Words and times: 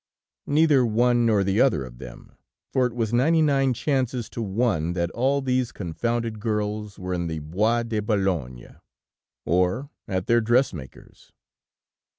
Neither 0.47 0.83
one 0.83 1.27
nor 1.27 1.43
the 1.43 1.61
other 1.61 1.85
of 1.85 1.99
them, 1.99 2.31
for 2.73 2.87
it 2.87 2.95
was 2.95 3.13
ninety 3.13 3.43
nine 3.43 3.71
chances 3.71 4.31
to 4.31 4.41
one 4.41 4.93
that 4.93 5.11
all 5.11 5.43
these 5.43 5.71
confounded 5.71 6.39
girls 6.39 6.97
were 6.97 7.13
in 7.13 7.27
the 7.27 7.37
Bois 7.37 7.83
de 7.83 7.99
Boulogne, 7.99 8.77
or 9.45 9.91
at 10.07 10.25
their 10.25 10.41
dressmakers!" 10.41 11.31